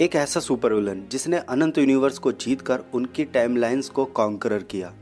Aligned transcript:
एक 0.00 0.14
ऐसा 0.14 0.40
super 0.40 0.72
villain 0.72 1.02
जिसने 1.10 1.38
अनंत 1.38 1.78
यूनिवर्स 1.78 2.18
को 2.18 2.32
जीत 2.32 2.60
कर 2.60 2.80
उनकी 2.94 3.24
टाइमलाइंस 3.24 3.88
को 3.88 4.04
कॉन्करर 4.04 4.62
किया। 4.62 4.92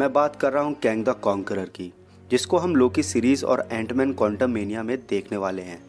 मैं 0.00 0.12
बात 0.12 0.36
कर 0.36 0.52
रहा 0.52 0.62
हूँ 0.62 0.74
कैंग 0.74 1.04
द 1.04 1.14
कॉन्करर 1.22 1.68
की, 1.68 1.92
जिसको 2.30 2.56
हम 2.56 2.76
लोकी 2.76 3.02
सीरीज़ 3.02 3.44
और 3.44 3.66
एंटमैन 3.72 4.12
क्वांटम 4.12 4.50
मेनिया 4.50 4.82
में 4.82 4.96
देखने 5.10 5.38
वाले 5.38 5.62
हैं। 5.62 5.80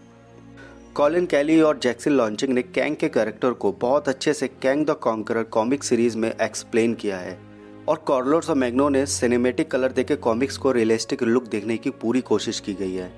कॉलिन 0.94 1.26
कैली 1.26 1.60
और 1.62 1.80
जैक्सिन 1.80 2.14
लॉन्चिंग 2.14 2.54
ने 2.54 2.62
कैंग 2.62 2.96
के 2.96 3.10
कैरेक्टर 3.10 3.52
को 3.54 3.72
बहुत 3.72 4.10
अच्छे 4.10 4.34
से 4.34 4.48
Kang 4.48 4.86
the 4.86 4.96
Conqueror 5.02 5.44
comic 5.44 5.84
series 5.84 6.18
में 6.18 6.30
एक्सप्लेन 6.32 6.94
किया 6.94 7.18
है 7.18 7.38
और 7.88 7.98
कॉर्लोर्स 7.98 8.50
और 8.50 8.56
मैग्नो 8.56 8.90
ने 8.90 9.06
सिनेमेटिक 9.06 9.72
कलर 9.72 9.92
देके 9.92 10.16
कॉमिक्स 10.16 10.58
को 10.58 10.72
रियलिस्टिक 10.72 11.24
लुक 11.24 11.48
देखने 11.48 11.78
की 11.78 11.90
पूरी 11.92 12.22
कोशिश 12.22 12.60
की 12.60 12.74
गई 12.74 12.94
है। 12.94 13.12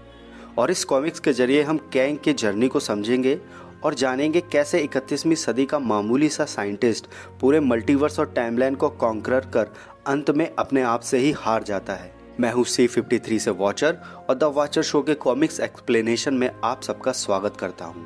और 0.57 0.71
इस 0.71 0.83
कॉमिक्स 0.83 1.19
के 1.19 1.33
ज़रिए 1.33 1.61
हम 1.63 1.77
कैंग 1.93 2.17
की 2.17 2.33
जर्नी 2.33 2.67
को 2.67 2.79
समझेंगे 2.79 3.39
और 3.83 3.93
जानेंगे 3.93 4.41
कैसे 4.41 4.79
31वीं 4.79 5.35
सदी 5.35 5.65
का 5.65 5.79
मामूली 5.79 6.29
सा 6.29 6.45
साइंटिस्ट 6.45 7.07
पूरे 7.41 7.59
मल्टीवर्स 7.59 8.19
और 8.19 8.31
टाइमलाइन 8.35 8.75
को 8.75 8.89
कॉन्कर 8.89 9.45
कर 9.45 9.71
अंत 10.07 10.29
में 10.31 10.49
अपने 10.49 10.81
आप 10.81 11.01
से 11.01 11.17
ही 11.17 11.31
हार 11.31 11.63
जाता 11.63 11.93
है। 11.93 12.11
मैं 12.39 12.51
हूँ 12.51 12.63
सी 12.65 12.87
फिफ्टी 12.87 13.19
थ्री 13.19 13.39
से 13.39 13.51
वॉचर 13.51 13.97
और 14.29 14.35
द 14.35 14.43
वॉचर 14.55 14.81
शो 14.81 15.01
के 15.01 15.13
कॉमिक्स 15.17 15.59
एक्सप्लेनेशन 15.59 16.33
में 16.33 16.49
आप 16.63 16.81
सबका 16.81 17.11
स्वागत 17.11 17.57
करता 17.57 17.85
हूँ। 17.85 18.05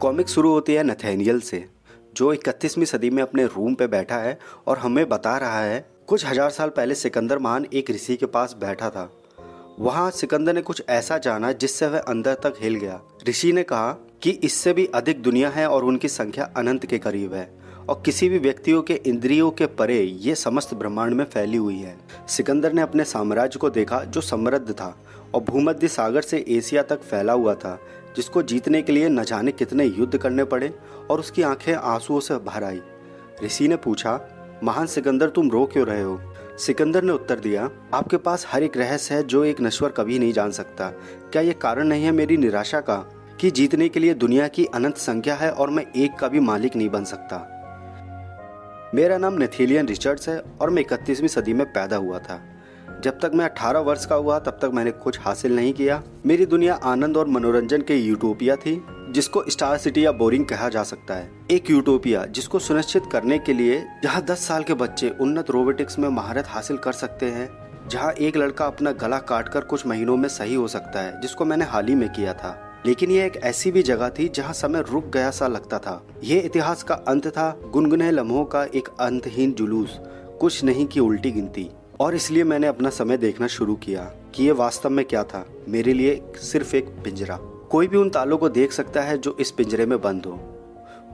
कॉमिक 0.00 0.28
शुरू 0.28 0.50
होती 0.52 0.74
है 0.74 0.82
नथेनियल 0.82 1.40
से, 1.40 1.64
जो 2.16 2.32
इकतीसवीं 2.32 2.84
सदी 2.84 3.10
में 3.10 3.22
अपने 3.22 3.44
रूम 3.46 3.74
पे 3.74 3.86
बैठा 3.86 4.16
है 4.16 4.38
और 4.66 4.78
हमें 4.78 5.08
बता 5.08 5.36
रहा 5.38 5.60
है, 5.60 5.84
कुछ 6.08 6.24
हज़ार 6.26 6.50
साल 6.50 6.68
पहले 6.68 6.94
सिकंदर 6.94 7.38
महान 7.38 7.66
एक 7.72 7.90
ऋषि 7.90 8.16
के 8.16 8.26
पास 8.26 8.56
बैठा 8.60 8.90
था। 8.90 9.10
वहाँ 9.80 10.10
सिकंदर 10.10 10.54
ने 10.54 10.62
कुछ 10.62 10.82
ऐसा 10.88 11.18
जाना 11.18 11.52
जिससे 11.52 11.86
वह 11.86 11.98
अंदर 11.98 12.34
तक 12.34 12.54
हिल 12.60 12.74
गया। 12.74 13.00
ऋषि 13.28 13.52
ने 13.52 13.62
कहा 13.62 13.92
कि 14.22 14.30
इससे 14.30 14.72
भी 14.72 14.86
अधिक 14.86 15.22
दुनिया 15.22 15.48
है 15.50 15.68
और 15.68 15.84
उनकी 15.84 16.08
संख्या 16.08 16.44
अनंत 16.56 16.86
के 16.86 16.98
करीब 16.98 17.34
है 17.34 17.50
और 17.88 18.02
किसी 18.04 18.28
भी 18.28 18.38
व्यक्तियों 18.38 18.82
के 18.82 18.94
इंद्रियों 18.94 19.50
के 19.50 19.66
परे 19.66 20.02
ये 20.02 20.34
समस्त 20.34 20.74
ब्रह्मांड 20.74 21.14
में 21.14 21.24
फैली 21.24 21.56
हुई 21.56 21.78
है। 21.78 21.96
सिकंदर 22.28 22.72
ने 22.72 22.82
अपने 22.82 23.04
साम्राज्य 23.04 23.58
को 23.58 23.70
देखा 23.70 24.04
जो 24.04 24.20
समृद्ध 24.20 24.72
था 24.72 24.96
और 25.34 25.40
भूमध्य 25.40 25.88
सागर 25.88 26.22
से 26.22 26.44
एशिया 26.48 26.82
तक 26.82 27.00
फैला 27.00 27.32
हुआ 27.32 27.54
था, 27.54 27.78
जिसको 28.16 28.42
जीतने 28.42 28.82
के 28.82 28.92
लिए 28.92 29.08
न 29.08 29.24
जाने 29.24 29.52
कितने 29.52 29.84
युद्ध 29.84 30.18
करने 30.18 30.44
पड़े 30.44 30.74
और 31.10 31.20
उसकी 31.20 31.42
आँखें 31.42 31.74
आंसुओं 31.74 32.20
से 32.20 32.34
भर 32.34 32.64
आई। 32.64 32.80
ऋषि 33.44 33.68
ने 33.68 33.76
पूछा, 33.76 34.20
महान 34.64 34.86
सिकंदर, 34.86 35.28
तुम 35.28 35.50
रो 35.50 35.66
क्यों 35.66 35.86
रहे 35.86 36.02
हो? 36.02 36.20
सिकंदर 36.58 37.02
ने 37.02 37.12
उत्तर 37.12 37.38
दिया, 37.38 37.70
आपके 37.94 38.16
पास 38.16 38.46
हर 38.48 38.62
एक 38.62 38.76
रहस्य 38.76 39.14
है 39.14 39.22
जो 39.22 39.44
एक 39.44 39.60
नश्वर 39.60 39.88
कभी 39.88 40.18
नहीं 40.18 40.32
जान 40.32 40.50
सकता। 40.50 40.88
क्या 41.32 41.42
ये 41.42 41.52
कारण 41.52 41.84
नहीं 41.84 42.04
है 42.04 42.12
मेरी 42.12 42.36
निराशा 42.36 42.80
का 42.80 42.96
कि 43.40 43.50
जीतने 43.50 43.88
के 43.88 44.00
लिए 44.00 44.14
दुनिया 44.14 44.48
की 44.48 44.64
अनंत 44.64 44.96
संख्या 44.96 45.34
है 45.34 45.50
और 45.50 45.70
मैं 45.70 45.86
एक 45.96 46.14
का 46.14 46.28
भी 46.28 46.40
मालिक 46.40 46.76
नहीं 46.76 46.88
बन 46.88 47.04
सकता? 47.04 47.50
मेरा 48.94 49.18
नाम 49.18 49.34
नेथेलियन 49.34 49.86
रिचर्ड्स 49.86 50.28
है 50.28 50.42
और 50.60 50.70
मैं 50.70 50.82
इकतीसवीं 50.82 51.28
सदी 51.28 51.52
में 51.52 51.66
पैदा 51.66 51.96
हुआ 51.96 52.18
था। 52.18 52.40
जब 53.04 53.18
तक 53.20 53.30
मैं 53.34 53.44
18 53.44 53.78
वर्ष 53.78 54.06
का 54.06 54.14
हुआ, 54.14 54.38
तब 54.38 54.50
तक 54.50 54.70
मैंने 54.74 54.90
कुछ 54.90 55.20
हासिल 55.20 55.56
नहीं 55.56 55.72
किया। 55.72 56.02
मेरी 56.26 56.46
दुनिया 56.46 56.74
आनंद 56.74 57.16
और 57.16 57.28
मनोरंजन 57.28 57.80
के 57.80 57.96
यूटोपिया 57.96 58.56
थी। 58.56 58.84
जिसको 59.14 59.44
स्टार 59.48 59.78
सिटी 59.78 60.04
या 60.04 60.12
बोरिंग 60.12 60.44
कहा 60.44 60.68
जा 60.68 60.82
सकता 60.82 61.14
है। 61.14 61.30
एक 61.50 61.70
यूटोपिया 61.70 62.24
जिसको 62.26 62.58
सुनिश्चित 62.58 63.02
करने 63.12 63.38
के 63.38 63.52
लिए 63.52 63.84
जहाँ 64.02 64.22
10 64.22 64.46
साल 64.46 64.62
के 64.62 64.74
बच्चे 64.74 65.10
उन्नत 65.20 65.50
रोबोटिक्स 65.50 65.98
में 65.98 66.08
महारत 66.08 66.44
हासिल 66.46 66.76
कर 66.76 66.92
सकते 66.92 67.26
हैं, 67.26 67.48
जहाँ 67.88 68.12
एक 68.12 68.36
लड़का 68.36 68.66
अपना 68.66 68.92
गला 68.92 69.18
काट 69.18 69.48
कर 69.48 69.60
कुछ 69.60 69.86
महीनों 69.86 70.16
में 70.16 70.28
सही 70.28 70.54
हो 70.54 70.68
सकता 70.68 71.00
है, 71.00 71.20
जिसको 71.20 71.44
मैंने 71.44 71.64
हाल 71.64 71.86
ही 71.86 71.94
में 71.94 72.08
किया 72.12 72.34
था। 72.34 72.80
लेकिन 72.86 73.10
ये 73.10 73.26
एक 73.26 73.36
ऐसी 73.36 73.70
भी 73.70 73.82
जगह 73.82 74.08
थी 74.08 74.28
जहाँ 74.28 74.52
समय 74.52 74.84
रुक 74.90 75.06
गया 75.06 75.30
सा 75.30 75.46
लगता 75.46 75.78
था। 75.78 76.06
ये 76.24 76.40
इतिहास 76.40 76.82
का 76.82 76.94
अंत 76.94 77.26
था, 77.26 77.60
गुनगुने 77.70 78.10
लम्हों 78.10 78.44
का 78.44 78.64
एक 78.64 78.88
अंतहीन 79.00 79.52
जुलूस, 79.52 80.00
कुछ 80.40 80.64
नहीं 80.64 80.86
की 80.86 81.00
उल्टी 81.00 81.30
गिनती। 81.30 81.70
और 82.00 82.14
इसलिए 82.14 82.44
मैंने 82.44 82.66
अपना 82.66 82.90
समय 82.90 83.16
देखना 83.16 83.46
शुरू 83.46 83.74
किया 83.74 84.12
कि 84.34 84.44
ये 84.44 84.52
वास्तव 84.52 84.90
में 84.90 85.04
क्या 85.04 85.22
था, 85.22 85.46
मेरे 85.68 85.92
लिए 85.92 86.22
सिर्फ़ 86.36 86.76
एक 86.76 86.84
पिंजरा। 86.84 87.53
कोई 87.74 87.86
भी 87.86 87.96
उन 87.96 88.10
तालों 88.10 88.38
को 88.38 88.48
देख 88.48 88.72
सकता 88.72 89.00
है 89.00 89.18
जो 89.18 89.36
इस 89.40 89.50
पिंजरे 89.50 89.86
में 89.86 90.00
बंद 90.00 90.26
हो। 90.26 90.32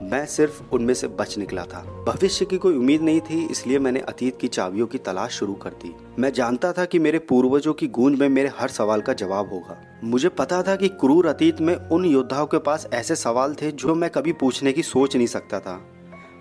मैं 0.01 0.25
सिर्फ़ 0.25 0.61
उनमें 0.71 0.93
से 0.93 1.07
बच 1.07 1.37
निकला 1.37 1.63
था। 1.63 2.05
भविष्य 2.07 2.45
की 2.45 2.57
कोई 2.57 2.75
उम्मीद 2.75 3.01
नहीं 3.01 3.21
थी, 3.21 3.47
इसलिए 3.47 3.79
मैंने 3.79 3.99
अतीत 3.99 4.37
की 4.37 4.47
चाबियों 4.47 4.87
की 4.87 4.97
तलाश 4.97 5.31
शुरू 5.31 5.53
कर 5.53 5.69
दी। 5.69 5.95
मैं 6.19 6.33
जानता 6.33 6.71
था 6.71 6.85
कि 6.85 6.99
मेरे 6.99 7.19
पूर्वजों 7.19 7.73
की 7.73 7.87
गूंज 7.87 8.19
में 8.19 8.29
मेरे 8.29 8.51
हर 8.59 8.67
सवाल 8.67 9.01
का 9.01 9.13
जवाब 9.13 9.49
होगा। 9.49 9.99
मुझे 10.03 10.29
पता 10.29 10.63
था 10.63 10.75
कि 10.75 10.87
क्रूर 10.87 11.27
अतीत 11.27 11.61
में 11.61 11.75
उन 11.75 12.05
योद्धाओं 12.05 12.45
के 12.45 12.57
पास 12.57 12.87
ऐसे 12.93 13.15
सवाल 13.15 13.53
थे 13.53 13.71
जो 13.71 13.95
मैं 13.95 14.09
कभी 14.09 14.33
पूछने 14.33 14.73
की 14.73 14.83
सोच 14.83 15.15
नहीं 15.15 15.27
सकता 15.27 15.59
था। 15.59 15.81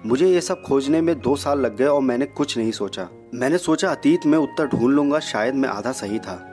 मुझे 0.07 0.29
ये 0.29 0.41
सब 0.41 0.63
खोजने 0.63 1.01
में 1.01 1.21
दो 1.21 1.37
साल 1.37 1.61
लग 1.61 1.77
गए 1.77 1.87
और 1.87 2.01
मैंने 2.01 2.27
कुछ 2.27 2.59
नहीं 2.59 2.73
सोचा। 2.73 3.09
मैंने 3.35 3.59
सोचा 3.59 3.91
अतीत 3.91 4.27
में 4.27 4.39
उत्तर 4.39 4.67
ढूंढ 4.67 4.95
लूँगा, 4.95 5.19
शायद 5.19 5.55
मैं 5.55 5.69
आधा 5.69 5.93
सही 5.93 6.19
था। 6.19 6.50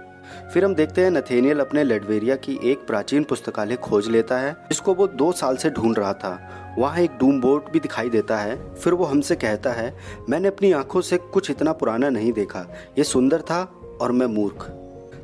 फिर 0.54 0.66
हम 0.66 0.76
देखते 0.76 1.02
हैं 1.02 1.12
नथेनियल 1.12 1.60
अपने 1.60 1.84
लेडवेरिया 1.84 2.36
की 2.36 2.60
एक 2.64 2.88
प्राचीन 2.88 3.24
पुस्तकालय 3.24 3.76
खोज 3.76 4.08
लेता 4.08 4.38
है। 4.38 4.54
जिसको 4.54 4.94
वो 4.94 5.08
दो 5.08 5.32
साल 5.32 5.58
से 5.58 5.70
ढूंढ 5.70 5.98
रहा 5.98 6.14
था। 6.14 6.52
वहाँ 6.80 6.98
एक 7.00 7.12
डूम 7.12 7.42
बोट 7.42 7.72
भी 7.72 7.80
दिखाई 7.80 8.10
देता 8.10 8.38
है। 8.38 8.76
फिर 8.76 8.94
वो 8.94 9.06
हमसे 9.06 9.36
कहता 9.36 9.72
है, 9.72 9.98
मैंने 10.30 10.48
अपनी 10.48 10.72
आँखों 10.72 11.02
से 11.02 11.18
कुछ 11.18 11.52
इतना 11.52 11.74
पुराना 11.74 12.10
नहीं 12.10 12.34
देखा। 12.34 12.74
ये 12.98 13.04
सुंदर 13.04 13.42
था 13.42 13.74
और 14.02 14.12
मैं 14.12 14.28
मूर्ख। 14.28 14.64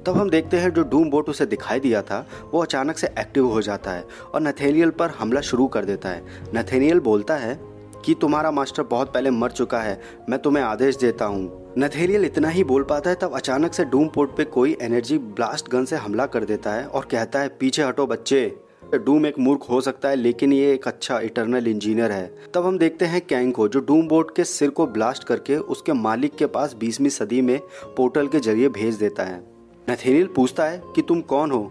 तब 0.06 0.17
हम 0.17 0.29
देखते 0.29 0.57
हैं 0.57 0.73
जो 0.73 0.83
डूम 0.83 1.09
बोट 1.09 1.29
उसे 1.29 1.45
दिखाई 1.45 1.79
दिया 1.79 2.01
था, 2.01 2.28
वो 2.51 2.62
अचानक 2.62 2.97
से 2.97 3.07
एक्टिव 3.07 3.47
हो 3.47 3.62
जाता 3.62 3.91
है 3.91 4.06
और 4.33 4.41
नथेनियल 4.41 4.89
पर 4.89 5.09
हमला 5.09 5.41
शुरू 5.41 5.67
कर 5.67 5.85
देता 5.85 6.09
है। 6.09 6.23
नथेनियल 6.56 7.00
बोलता 7.00 7.35
है 7.35 7.72
कि 8.05 8.13
तुम्हारा 8.13 8.51
मास्टर 8.51 8.83
बहुत 8.83 9.13
पहले 9.13 9.29
मर 9.31 9.51
चुका 9.51 9.79
है, 9.79 9.99
मैं 10.29 10.39
तुम्हें 10.39 10.63
आदेश 10.63 10.95
देता 10.95 11.25
हूँ। 11.25 11.73
नथेरियल 11.77 12.25
इतना 12.25 12.49
ही 12.49 12.63
बोल 12.63 12.83
पाता 12.83 13.09
है, 13.09 13.15
तब 13.15 13.35
अचानक 13.35 13.73
से 13.73 13.85
डूम 13.85 14.07
पोर्ट 14.07 14.35
पे 14.37 14.43
कोई 14.45 14.77
एनर्जी 14.81 15.17
ब्लास्ट 15.17 15.69
गन 15.69 15.85
से 15.85 15.95
हमला 15.95 16.25
कर 16.25 16.45
देता 16.45 16.73
है 16.73 16.85
और 16.85 17.07
कहता 17.11 17.39
है, 17.39 17.49
पीछे 17.49 17.83
हटो 17.83 18.05
बच्चे। 18.07 18.51
डूम 18.95 19.25
एक 19.25 19.37
मूर्ख 19.39 19.61
हो 19.69 19.79
सकता 19.81 20.09
है, 20.09 20.15
लेकिन 20.15 20.51
ये 20.53 20.73
एक 20.73 20.87
अच्छा 20.87 21.19
इटरनल 21.19 21.67
इंजीनियर 21.67 22.11
है। 22.11 22.25
तब 22.53 22.65
हम 22.65 22.77
देखते 22.77 23.05
हैं 23.05 23.21
कैंग 23.21 23.53
को, 23.53 23.67
जो 23.67 23.79
डूम 23.79 24.07
बोर्ड 24.07 24.31
के 24.35 24.43
सिर 24.43 24.69
को 24.69 24.85
ब्लास्ट 24.87 25.23
करके 25.23 25.55
उसके 25.55 25.93
मालिक 25.93 26.35
के 26.35 26.45
पास 26.45 26.75
बीसवीं 26.75 27.09
सदी 27.09 27.41
में 27.41 27.59
पोर्टल 27.97 28.27
के 28.27 28.39
ज़रिए 28.39 28.69
भेज 28.69 28.95
देता 28.95 29.23
है। 29.23 29.41
नथेरियल 29.89 30.27
पूछता 30.27 30.65
है 30.65 30.81
कि 30.95 31.01
तुम 31.01 31.21
कौन 31.21 31.51
हो? 31.51 31.63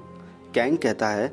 कैंग 0.55 0.79
कहता 0.79 1.09
है, 1.09 1.33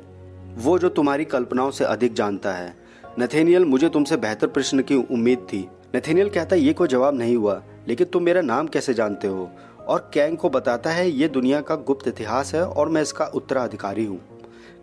वो 0.56 0.78
जो 0.78 0.88
तुम्हारी 0.88 1.24
कल्पनाओं 1.24 1.70
से 1.70 1.84
अधिक 1.84 2.14
जानता 2.14 2.52
है। 2.52 2.74
नथेनियल, 3.18 3.64
मुझे 3.64 3.88
तुमसे 3.88 4.16
बेहतर 4.16 4.46
प्रश्न 4.46 4.82
की 4.82 4.94
उम्मीद 4.94 5.38
थी। 5.38 5.68
नथेनियल 5.96 6.28
कहता 6.28 6.56
है 6.56 6.62
ये 6.62 6.72
कोई 6.72 6.88
जवाब 6.88 7.14
नहीं 7.14 7.36
हुआ, 7.36 7.62
लेकिन 7.88 8.06
तुम 8.06 8.22
मेरा 8.22 8.40
नाम 8.40 8.66
कैसे 8.66 8.94
जानते 8.94 9.28
हो? 9.28 9.50
और 9.88 10.10
कैंग 10.14 10.36
को 10.36 10.50
बताता 10.50 10.90
है, 10.90 11.10
ये 11.10 11.28
दुनिया 11.28 11.60
का 11.60 11.74
गुप्त 11.76 12.08
इतिहास 12.08 12.54
है 12.54 12.64
और 12.64 12.88
मैं 12.88 13.02
इसका 13.02 13.24
उत्तराधिकारी 13.24 14.04
हूँ। 14.04 14.20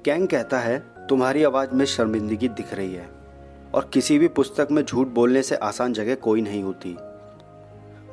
कैंग 0.05 0.27
कहता 0.27 0.59
है, 0.59 0.79
तुम्हारी 1.09 1.43
आवाज़ 1.43 1.69
में 1.71 1.85
शर्मिंदगी 1.85 2.47
दिख 2.47 2.73
रही 2.73 2.93
है, 2.93 3.09
और 3.73 3.89
किसी 3.93 4.19
भी 4.19 4.27
पुस्तक 4.27 4.67
में 4.71 4.83
झूठ 4.85 5.07
बोलने 5.07 5.43
से 5.43 5.55
आसान 5.55 5.93
जगह 5.93 6.15
कोई 6.15 6.41
नहीं 6.41 6.63
होती। 6.63 6.97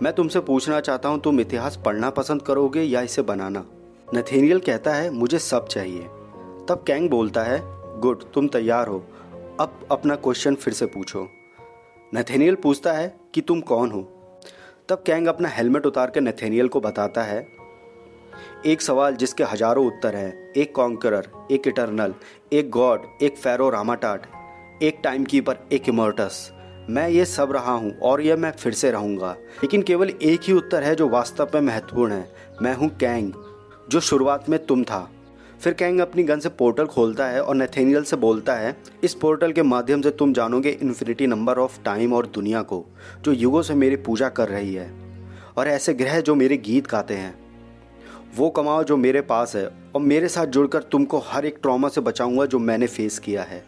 मैं 0.03 0.13
तुमसे 0.13 0.41
पूछना 0.41 0.81
चाहता 0.81 1.09
हूँ, 1.09 1.21
तुम 1.21 1.41
इतिहास 1.41 1.79
पढ़ना 1.85 2.11
पसंद 2.11 2.43
करोगे 2.43 2.83
या 2.83 3.01
इसे 3.01 3.23
बनाना? 3.23 3.65
नथेनियल 4.15 4.59
कहता 4.59 4.95
है, 4.95 5.11
मुझे 5.11 5.39
सब 5.39 5.69
चाहिए। 5.69 6.03
तब 6.69 6.85
कैंग 6.87 7.11
बोलता 7.11 7.43
है, 7.43 7.61
गुड, 8.01 8.23
तुम 8.35 8.49
तैयार 8.49 8.87
हो। 8.87 9.05
अब 9.61 9.87
अपना 9.91 10.15
क्वेश्चन 10.15 10.55
फिर 10.55 10.75
से 10.75 10.87
पूछो। 10.87 11.21
नथेनियल 12.15 12.55
पूछता 12.55 12.93
है 12.93 13.15
कि 13.35 13.41
तुम 13.41 13.61
कौन 13.61 13.91
हो? 13.91 14.01
तब 14.89 15.03
कैंग 15.07 15.27
अपना 15.27 15.49
हेलमेट 15.49 15.87
उतार 15.87 16.11
कर 16.11 16.21
नथेनियल 16.21 16.69
को 16.69 16.81
बताता 16.81 17.23
है, 17.23 17.47
एक 18.67 18.83
सवाल 18.83 19.17
जिसके 19.17 19.45
हज़ारों 19.45 19.87
उत्तर 19.87 20.17
हैं, 20.17 20.53
एक 20.53 20.75
कॉन्करर 20.75 21.31
एक 21.51 21.69
इटरनल 21.69 22.15
एक 22.53 22.71
गॉड 22.71 23.07
एक 23.23 23.37
फेरो 23.37 23.71
रामाटाट, 23.71 24.27
एक 24.83 25.01
टाइम 25.05 25.25
कीपर 25.25 25.59
एक 25.73 25.89
इमोर्टस 25.89 26.51
मैं 26.91 27.09
ये 27.09 27.25
सब 27.25 27.53
रहा 27.53 27.73
हूँ 27.73 27.99
और 28.01 28.21
यह 28.21 28.37
मैं 28.37 28.51
फिर 28.53 28.73
से 28.73 28.91
रहूँगा। 28.91 29.31
लेकिन 29.63 29.83
केवल 29.83 30.11
एक 30.11 30.41
ही 30.45 30.53
उत्तर 30.53 30.83
है 30.83 30.95
जो 30.95 31.09
वास्तव 31.09 31.51
में 31.55 31.61
महत्वपूर्ण 31.61 32.13
है। 32.13 32.57
मैं 32.63 32.75
हूँ 32.75 32.89
कैंग, 32.97 33.33
जो 33.89 34.01
शुरुआत 34.01 34.49
में 34.49 34.65
तुम 34.67 34.85
था। 34.85 35.09
फिर 35.65 35.73
कैंग 35.73 36.01
अपनी 36.01 36.23
गन 36.23 36.41
से 36.41 36.49
पोर्टल 36.49 36.87
खोलता 36.87 37.27
है 37.27 37.43
और 37.43 37.55
नेथेनियल 37.55 38.03
से 38.03 38.17
बोलता 38.17 38.55
है, 38.55 38.77
इस 39.05 39.15
पोर्टल 39.15 39.53
के 39.53 39.63
माध्यम 39.63 40.03
से 40.03 40.11
तुम 40.11 40.33
जानोगे 40.33 40.71
इन्फिनिटी 40.71 41.27
नंबर 41.27 41.59
ऑफ़ 41.59 41.83
टाइम 41.83 42.13
और 42.13 42.27
दुनिया 42.27 42.63
को, 42.63 42.87
जो 43.23 43.33
युगों 43.33 43.63
से 43.63 43.75
मेरी 43.75 43.97
पूजा 43.97 44.29
कर 44.29 44.49
रही 44.49 44.75
है। 44.75 44.93
और 45.57 45.69
ऐसे 45.69 45.95
ग्रह 45.95 46.21
जो 46.21 46.35
मेरे 46.35 46.57
गीत 46.57 46.87
गाते 46.87 47.15
हैं, 47.15 47.35
वो 48.37 48.51
कमाओ 48.51 48.85
जो 48.85 48.97
मेरे 48.97 49.21
पास 49.21 49.57
है, 49.57 49.67
और 49.67 50.01
मेरे 50.01 50.29
साथ 50.29 50.47
जुड़कर 50.47 50.83
तुमको 50.83 51.19
हर 51.19 51.47
एक 51.47 51.59
ट्रॉमा 51.63 51.89
से 51.89 52.01
बचाऊँगा 52.01 52.47
जो 52.47 52.59
मैंने 52.59 52.87
फेस 52.87 53.19
किया 53.19 53.43
है। 53.43 53.65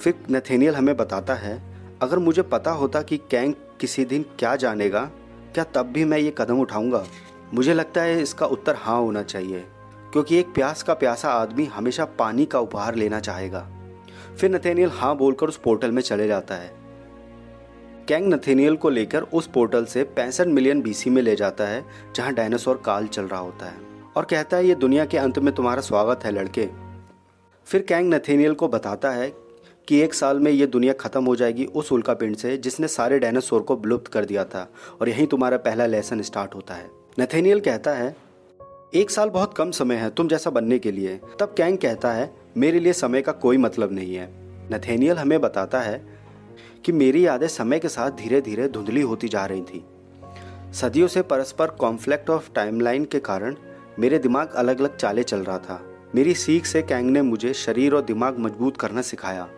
फिर 0.00 0.14
नेथेनियल 0.30 0.74
हमें 0.74 0.96
बताता 0.96 1.34
है, 1.34 1.62
अगर 2.02 2.18
मुझे 2.18 2.42
पता 2.42 2.70
होता 2.70 3.02
कि 3.02 3.16
कैंग 3.16 3.54
किसी 3.80 4.04
दिन 4.04 4.22
क्या 4.38 4.56
जानेगा, 4.56 5.10
क्या 5.54 5.64
तब 5.64 5.82
भी 5.82 6.04
मैं 6.04 6.18
ये 6.18 6.34
कदम 6.38 6.60
उठाऊँगा? 6.60 7.04
मुझे 7.54 7.74
लगता 7.74 8.02
है 8.02 8.22
इसका 8.22 8.46
उत्तर 8.46 8.74
हाँ 8.74 9.00
होना 9.00 9.22
चाहिए। 9.22 9.64
क्योंकि 10.12 10.36
एक 10.36 10.46
प्यास 10.46 10.82
का 10.82 10.94
प्यासा 10.94 11.28
आदमी 11.28 11.64
हमेशा 11.64 12.04
पानी 12.04 12.44
का 12.44 12.60
उपहार 12.60 12.94
लेना 12.94 13.20
चाहेगा। 13.20 13.68
फिर 14.38 14.50
नथेनियल 14.50 14.90
हाँ 14.90 15.16
बोलकर 15.16 15.46
उस 15.46 15.56
पोर्टल 15.56 15.90
में 15.90 16.02
चले 16.02 16.26
जाता 16.26 16.54
है। 16.54 16.70
कैंग 18.08 18.34
नथेनियल 18.34 18.76
को 18.76 18.90
लेकर 18.90 19.22
उस 19.22 19.46
पोर्टल 19.46 19.84
से 19.84 20.04
पैंसठ 20.04 20.46
मिलियन 20.46 20.82
बीसी 20.82 21.10
में 21.10 21.22
ले 21.22 21.36
जाता 21.36 21.64
है, 21.64 21.84
जहाँ 22.16 22.32
डायनासोर 22.34 22.82
काल 22.84 23.06
चल 23.06 23.22
रहा 23.22 23.40
होता 23.40 23.66
है। 23.66 23.78
और 24.16 24.24
कहता 24.24 24.56
है, 24.56 24.66
ये 24.66 24.74
दुनिया 24.74 25.04
के 25.04 25.18
अंत 25.18 25.38
में 25.38 25.54
तुम्हारा 25.54 25.82
स्वागत 25.82 26.24
है, 26.24 26.32
लड़के। 26.32 26.68
फिर 27.66 27.82
कैंग 27.82 28.14
नथेनियल 28.14 28.54
को 28.54 28.68
बताता 28.68 29.10
है 29.10 29.32
कि 29.88 30.00
एक 30.00 30.14
साल 30.14 30.38
में 30.38 30.50
ये 30.52 30.66
दुनिया 30.66 30.92
ख़त्म 30.92 31.24
हो 31.24 31.36
जाएगी 31.36 31.64
उस 31.64 31.92
उल्का 31.92 32.14
पिंड 32.14 32.36
से, 32.36 32.56
जिसने 32.56 32.88
सारे 32.88 33.18
डायनासोर 33.18 33.62
को 33.62 33.76
विलुप्त 33.76 34.12
कर 34.12 34.24
दिया 34.24 34.44
था, 34.44 34.68
और 35.00 35.08
यहीं 35.08 35.26
तुम्हारा 35.26 35.56
पहला 35.56 35.86
लेसन 35.86 36.22
स्टार्ट 36.22 36.54
होता 36.54 36.74
है। 36.74 36.90
नथेनियल 37.20 37.60
कहता 37.60 37.90
है 37.90 38.31
एक 38.94 39.10
साल 39.10 39.28
बहुत 39.28 39.54
कम 39.54 39.70
समय 39.70 39.94
है 39.94 40.10
तुम 40.10 40.28
जैसा 40.28 40.50
बनने 40.50 40.78
के 40.78 40.92
लिए। 40.92 41.20
तब 41.40 41.54
कैंग 41.56 41.78
कहता 41.78 42.12
है, 42.12 42.34
मेरे 42.56 42.80
लिए 42.80 42.92
समय 42.92 43.22
का 43.22 43.32
कोई 43.32 43.56
मतलब 43.56 43.92
नहीं 43.92 44.14
है। 44.14 44.30
नथेनियल 44.72 45.16
हमें 45.16 45.40
बताता 45.40 45.80
है 45.80 46.06
कि 46.84 46.92
मेरी 46.92 47.26
यादें 47.26 47.48
समय 47.48 47.78
के 47.78 47.88
साथ 47.88 48.10
धीरे 48.10 48.40
धीरे 48.40 48.68
धुंधली 48.68 49.00
होती 49.00 49.28
जा 49.28 49.46
रही 49.46 49.60
थी। 49.60 49.84
सदियों 50.72 51.08
से 51.08 51.22
परस्पर 51.22 51.66
कॉन्फ्लिक्ट 51.66 52.30
ऑफ़ 52.30 52.50
टाइमलाइन 52.54 53.04
के 53.04 53.20
कारण 53.20 53.56
मेरे 53.98 54.18
दिमाग 54.18 54.52
अलग 54.52 54.80
अलग 54.80 54.96
चाले 54.96 55.22
चल 55.22 55.38
रहा 55.38 55.58
था। 55.58 55.82
मेरी 56.14 56.34
सीख 56.34 56.66
से 56.66 56.82
कैंग 56.82 57.10
ने 57.10 57.22
मुझे 57.22 57.54
शरीर 57.54 57.94
और 57.94 58.02
दिमाग 58.02 58.38
मज़बूत 58.38 58.76
करना 58.76 59.02
सिखाया। 59.02 59.48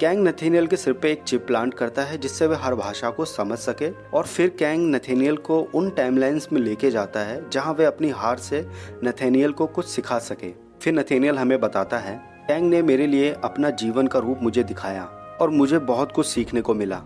कैंग 0.00 0.26
नथेनियल 0.28 0.66
के 0.66 0.76
सिर 0.76 0.92
पे 0.92 1.10
एक 1.12 1.22
चिप 1.22 1.46
प्लांट 1.46 1.74
करता 1.74 2.02
है, 2.02 2.18
जिससे 2.18 2.46
वह 2.46 2.58
हर 2.58 2.74
भाषा 2.74 3.10
को 3.10 3.24
समझ 3.24 3.58
सके 3.58 3.90
और 4.16 4.26
फिर 4.26 4.48
कैंग 4.48 4.94
नथेनियल 4.94 5.36
को 5.36 5.58
उन 5.74 5.90
टाइमलाइंस 5.90 6.48
में 6.52 6.60
लेके 6.60 6.90
जाता 6.90 7.20
है, 7.20 7.50
जहाँ 7.50 7.74
वे 7.74 7.84
अपनी 7.84 8.10
हार 8.10 8.38
से 8.38 8.66
नथेनियल 9.04 9.52
को 9.52 9.66
कुछ 9.66 9.86
सिखा 9.86 10.18
सके। 10.18 10.52
फिर 10.82 10.94
नथेनियल 10.94 11.38
हमें 11.38 11.60
बताता 11.60 11.98
है, 11.98 12.16
कैंग 12.48 12.70
ने 12.70 12.82
मेरे 12.82 13.06
लिए 13.06 13.32
अपना 13.44 13.70
जीवन 13.70 14.06
का 14.06 14.18
रूप 14.18 14.38
मुझे 14.42 14.62
दिखाया 14.62 15.04
और 15.40 15.50
मुझे 15.50 15.78
बहुत 15.78 16.12
कुछ 16.12 16.26
सीखने 16.26 16.60
को 16.60 16.74
मिला। 16.74 17.02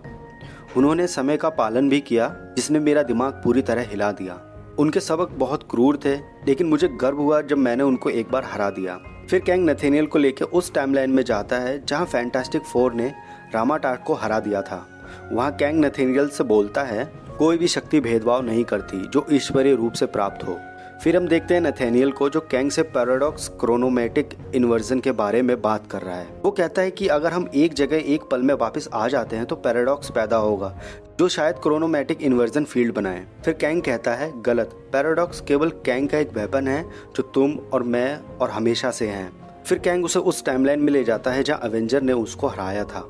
उन्होंने 0.76 1.06
समय 1.06 1.36
का 1.36 1.48
पालन 1.50 1.88
भी 1.88 2.00
किया, 2.00 2.34
जिसने 2.56 2.78
मेरा 2.78 3.02
दिमाग 3.02 3.40
पूरी 3.44 3.62
तरह 3.62 3.82
हिला 3.82 4.12
दिया। 4.12 4.53
उनके 4.78 5.00
सबक 5.00 5.30
बहुत 5.30 5.62
क्रूर 5.62 5.96
थे, 6.04 6.14
लेकिन 6.46 6.66
मुझे 6.66 6.88
गर्व 6.88 7.16
हुआ 7.16 7.40
जब 7.40 7.58
मैंने 7.58 7.82
उनको 7.82 8.10
एक 8.10 8.30
बार 8.30 8.44
हरा 8.44 8.70
दिया। 8.70 8.98
फिर 9.30 9.40
कैंग 9.40 9.68
नथेनियल 9.70 10.06
को 10.06 10.18
लेकर 10.18 10.44
उस 10.44 10.72
टाइमलाइन 10.74 11.10
में 11.10 11.22
जाता 11.22 11.56
है, 11.56 11.84
जहाँ 11.86 12.06
फैंटास्टिक 12.06 12.62
फोर 12.62 12.94
ने 12.94 13.12
रामाटाट 13.54 14.04
को 14.04 14.14
हरा 14.14 14.40
दिया 14.40 14.62
था। 14.62 14.86
वहाँ 15.32 15.52
कैंग 15.52 15.84
नथेनियल 15.84 16.28
से 16.28 16.44
बोलता 16.44 16.82
है, 16.82 17.04
कोई 17.38 17.58
भी 17.58 17.68
शक्ति 17.68 18.00
भेदभाव 18.00 18.44
नहीं 18.44 18.64
करती 18.64 19.06
जो 19.08 19.26
ईश्वरीय 19.32 19.74
रूप 19.74 19.92
से 19.92 20.06
प्राप्त 20.06 20.46
हो। 20.46 20.58
फिर 21.02 21.16
हम 21.16 21.26
देखते 21.28 21.54
हैं 21.54 21.60
नथेनियल 21.60 22.10
को, 22.12 22.28
जो 22.28 22.40
कैंग 22.40 22.70
से 22.70 22.82
पैराडॉक्स 22.82 23.48
क्रोनोमेटिक 23.60 24.28
इन्वर्जन 24.54 25.00
के 25.00 25.12
बारे 25.12 25.42
में 25.42 25.60
बात 25.62 25.86
कर 25.86 26.02
रहा 26.02 26.16
है। 26.16 26.26
वो 26.44 26.50
कहता 26.50 26.82
है 26.82 26.90
कि 26.90 27.06
अगर 27.08 27.32
हम 27.32 27.48
एक 27.54 27.74
जगह 27.74 28.02
एक 28.04 28.22
पल 28.22 28.42
में 28.42 28.54
वापस 28.54 28.88
आ 28.94 29.06
जाते 29.08 29.36
हैं 29.36 29.46
तो 29.46 29.56
पैराडॉक्स 29.56 30.10
पैदा 30.10 30.36
होगा, 30.36 30.78
जो 31.18 31.28
शायद 31.28 31.56
क्रोनोमेटिक 31.56 32.22
इन्वर्जन 32.22 32.64
फ़ील्ड 32.64 32.94
बनाए। 32.94 33.24
फिर 33.44 33.54
कैंग 33.54 33.82
कहता 33.82 34.14
है, 34.14 34.32
गलत। 34.42 34.70
पैराडॉक्स 34.92 35.40
केवल 35.40 35.70
कैंग 35.86 36.08
का 36.08 36.18
एक 36.18 36.32
वेपन 36.32 36.68
है, 36.68 36.82
जो 37.16 37.22
तुम 37.24 37.58
और 37.72 37.82
मैं 37.82 38.18
और 38.38 38.50
हमेशा 38.50 38.90
से 38.90 39.08
हैं। 39.08 39.30
फिर 39.64 39.78
कैंग 39.78 40.04
उसे 40.04 40.18
उस 40.18 40.44
टाइमलाइन 40.44 40.80
में 40.80 40.92
ले 40.92 41.04
जाता 41.04 41.30
है, 41.30 41.42
जहाँ 41.42 41.60
अवेंजर 41.60 42.02
ने 42.02 42.12
उसको 42.12 42.46
हराया 42.46 42.84
था। 42.84 43.00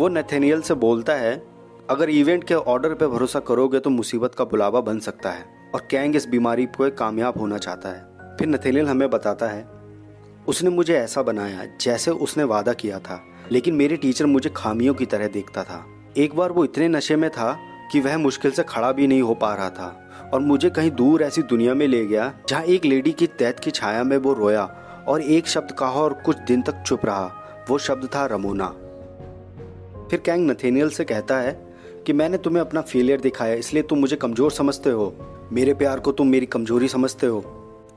वो 0.00 0.08
नथेनियल 0.08 0.62
से 0.62 0.74
बोलता 0.74 1.14
है, 1.14 1.42
अगर 1.90 2.10
इवेंट 2.10 2.44
के 2.44 2.54
ऑर्डर 2.54 2.94
पे 2.94 3.06
भरोसा 3.06 3.40
करोगे 3.40 3.78
तो 3.78 3.90
मुसीबत 3.90 4.34
का 4.34 4.44
बुलावा 4.44 4.80
बन 4.80 4.98
सकता 4.98 5.30
है। 5.30 5.52
और 5.74 5.86
कैंग 5.90 6.16
इस 6.16 6.28
बीमारी 6.28 6.66
पर 6.66 6.90
कामयाब 6.90 7.38
होना 7.38 7.58
चाहता 7.58 7.88
है। 7.88 8.36
फिर 8.36 8.48
नथेनियल 8.48 8.88
हमें 8.88 9.10
बताता 9.10 9.46
है, 9.46 9.66
उसने 10.48 10.70
मुझे 10.70 10.94
ऐसा 10.94 11.22
बनाया 11.22 11.64
जैसे 11.80 12.10
उसने 12.10 12.44
वादा 12.44 12.72
किया 12.72 12.98
था, 12.98 13.20
लेकिन 13.52 13.74
मेरे 13.74 13.96
टीचर 13.96 14.26
मुझे 14.26 14.50
खामियों 14.56 14.94
की 14.94 15.06
तरह 15.06 15.28
देखता 15.28 15.64
था। 15.64 15.84
एक 16.16 16.34
बार 16.36 16.52
वो 16.52 16.64
इतने 16.64 16.88
नशे 16.88 17.16
में 17.16 17.30
था 17.30 17.52
कि 17.92 18.00
वह 18.00 18.16
मुश्किल 18.18 18.50
से 18.50 18.62
खड़ा 18.62 18.92
भी 18.92 19.06
नहीं 19.06 19.22
हो 19.22 19.34
पा 19.34 19.54
रहा 19.54 19.70
था 19.70 20.30
और 20.32 20.40
मुझे 20.40 20.70
कहीं 20.70 20.90
दूर 20.90 21.22
ऐसी 21.22 21.42
दुनिया 21.42 21.74
में 21.74 21.86
ले 21.88 22.04
गया, 22.06 22.32
जहाँ 22.48 22.62
एक 22.62 22.84
लेडी 22.84 23.12
की 23.12 23.26
तैत 23.26 23.60
की 23.60 23.70
छाया 23.70 24.04
में 24.04 24.16
वो 24.16 24.32
रोया 24.32 24.64
और 25.08 25.22
एक 25.22 25.46
शब्द 25.46 25.72
कहा 25.72 25.90
और 25.90 26.12
कुछ 26.12 26.38
दिन 26.38 26.62
तक 26.62 26.82
चुप 26.86 27.06
रहा। 27.06 27.66
वो 27.70 27.78
शब्द 27.78 28.08
था 28.14 28.26
रमोना। 28.26 28.68
फिर 30.10 30.20
कैंग 30.20 30.50
नथेनियल 30.50 30.90
से 30.90 31.04
कहता 31.04 31.38
है 31.38 31.63
कि 32.06 32.12
मैंने 32.12 32.38
तुम्हें 32.38 32.60
अपना 32.60 32.80
फेलियर 32.82 33.20
दिखाया, 33.20 33.54
इसलिए 33.54 33.82
तुम 33.82 33.98
मुझे 33.98 34.16
कमज़ोर 34.16 34.50
समझते 34.52 34.90
हो। 34.90 35.12
मेरे 35.52 35.74
प्यार 35.74 36.00
को 36.00 36.12
तुम 36.12 36.28
मेरी 36.28 36.46
कमज़ोरी 36.46 36.88
समझते 36.88 37.26
हो। 37.26 37.44